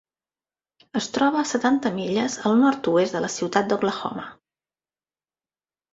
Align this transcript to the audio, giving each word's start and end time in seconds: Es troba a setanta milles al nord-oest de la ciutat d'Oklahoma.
Es 0.99 1.09
troba 1.17 1.39
a 1.41 1.49
setanta 1.49 1.91
milles 1.99 2.39
al 2.51 2.57
nord-oest 2.63 3.19
de 3.19 3.23
la 3.27 3.31
ciutat 3.37 3.69
d'Oklahoma. 3.69 4.29